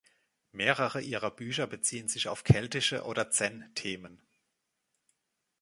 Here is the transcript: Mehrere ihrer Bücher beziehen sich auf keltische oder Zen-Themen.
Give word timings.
Mehrere 0.51 0.99
ihrer 0.99 1.29
Bücher 1.29 1.67
beziehen 1.67 2.07
sich 2.07 2.27
auf 2.27 2.43
keltische 2.43 3.03
oder 3.03 3.29
Zen-Themen. 3.29 4.19